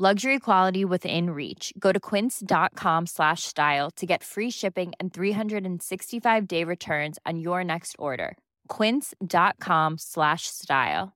[0.00, 1.72] Luxury quality within reach.
[1.76, 7.64] Go to quince.com slash style to get free shipping and 365 day returns on your
[7.64, 8.36] next order.
[8.68, 11.14] Quince.com slash style.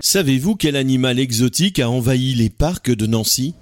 [0.00, 3.54] Savez-vous quel animal exotique a envahi les parcs de Nancy?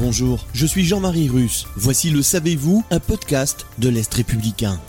[0.00, 1.66] Bonjour, je suis Jean-Marie Russe.
[1.76, 4.80] Voici le Savez-vous, un podcast de l'Est républicain.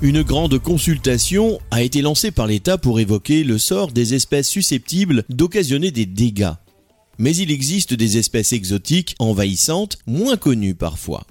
[0.00, 5.24] Une grande consultation a été lancée par l'État pour évoquer le sort des espèces susceptibles
[5.28, 6.52] d'occasionner des dégâts.
[7.18, 11.26] Mais il existe des espèces exotiques envahissantes, moins connues parfois.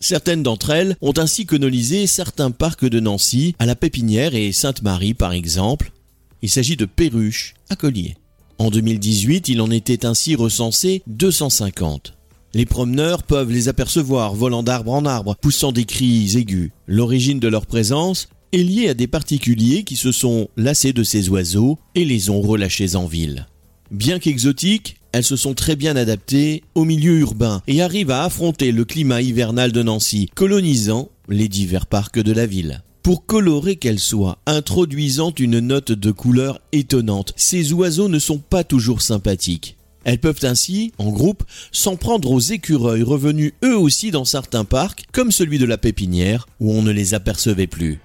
[0.00, 5.12] Certaines d'entre elles ont ainsi colonisé certains parcs de Nancy, à la Pépinière et Sainte-Marie
[5.12, 5.92] par exemple.
[6.40, 8.16] Il s'agit de perruches à collier.
[8.56, 12.17] En 2018, il en était ainsi recensé 250.
[12.54, 16.70] Les promeneurs peuvent les apercevoir volant d'arbre en arbre, poussant des cris aigus.
[16.86, 21.28] L'origine de leur présence est liée à des particuliers qui se sont lassés de ces
[21.28, 23.46] oiseaux et les ont relâchés en ville.
[23.90, 28.72] Bien qu'exotiques, elles se sont très bien adaptées au milieu urbain et arrivent à affronter
[28.72, 32.82] le climat hivernal de Nancy, colonisant les divers parcs de la ville.
[33.02, 38.64] Pour colorer qu'elles soient, introduisant une note de couleur étonnante, ces oiseaux ne sont pas
[38.64, 39.77] toujours sympathiques.
[40.08, 45.04] Elles peuvent ainsi, en groupe, s'en prendre aux écureuils revenus eux aussi dans certains parcs,
[45.12, 48.00] comme celui de la Pépinière, où on ne les apercevait plus.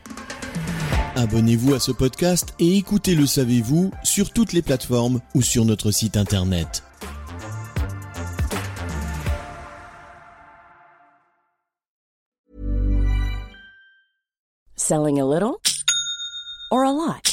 [1.15, 5.91] Abonnez-vous à ce podcast et écoutez Le Savez-vous sur toutes les plateformes ou sur notre
[5.91, 6.83] site internet.
[14.75, 15.55] Selling a little
[16.69, 17.32] or a lot?